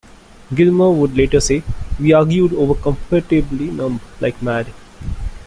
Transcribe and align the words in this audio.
Gilmour 0.55 0.95
would 0.95 1.15
later 1.15 1.39
say, 1.39 1.61
We 1.99 2.11
argued 2.11 2.55
over 2.55 2.73
'Comfortably 2.73 3.69
Numb' 3.69 4.01
like 4.19 4.41
mad. 4.41 4.73